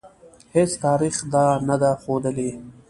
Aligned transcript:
هیڅ 0.53 0.71
تاریخ 0.85 1.15
دا 1.33 1.45
نه 1.67 1.75
ده 1.81 1.91
ښودلې. 2.01 2.49